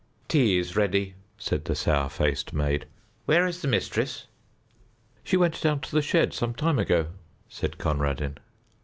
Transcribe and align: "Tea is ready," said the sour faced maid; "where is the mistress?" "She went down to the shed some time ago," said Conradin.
"Tea 0.27 0.57
is 0.57 0.75
ready," 0.75 1.13
said 1.37 1.65
the 1.65 1.75
sour 1.75 2.09
faced 2.09 2.53
maid; 2.53 2.87
"where 3.27 3.45
is 3.45 3.61
the 3.61 3.67
mistress?" 3.67 4.25
"She 5.23 5.37
went 5.37 5.61
down 5.61 5.81
to 5.81 5.91
the 5.91 6.01
shed 6.01 6.33
some 6.33 6.55
time 6.55 6.79
ago," 6.79 7.09
said 7.49 7.77
Conradin. 7.77 8.39